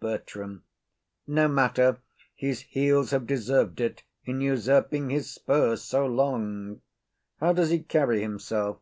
BERTRAM. 0.00 0.64
No 1.28 1.46
matter; 1.46 2.00
his 2.34 2.62
heels 2.62 3.12
have 3.12 3.24
deserv'd 3.24 3.80
it, 3.80 4.02
in 4.24 4.40
usurping 4.40 5.10
his 5.10 5.30
spurs 5.32 5.84
so 5.84 6.04
long. 6.04 6.80
How 7.38 7.52
does 7.52 7.70
he 7.70 7.84
carry 7.84 8.20
himself? 8.20 8.78